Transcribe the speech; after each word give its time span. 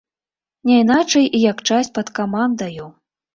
Не 0.69 0.77
іначай 0.83 1.25
як 1.51 1.61
часць 1.69 1.93
пад 1.99 2.07
камандаю! 2.21 2.89